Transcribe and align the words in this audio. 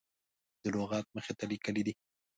د 0.61 0.63
لغت 0.79 1.05
مخې 1.15 1.33
ته 1.37 1.43
لیکلي 1.51 1.81
دي. 1.87 1.93